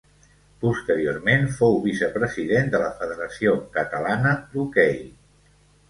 [0.61, 5.03] Posteriorment fou vicepresident de la Federació Catalana d'Hoquei.